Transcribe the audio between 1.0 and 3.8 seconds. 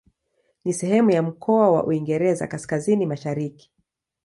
ya mkoa wa Uingereza Kaskazini-Mashariki.